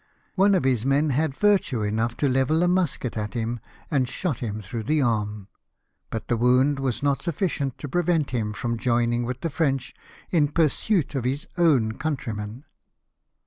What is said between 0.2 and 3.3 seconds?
One of his men had virtue enough to level a musket